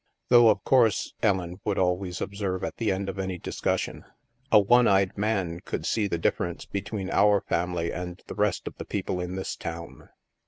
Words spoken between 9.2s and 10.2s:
this town."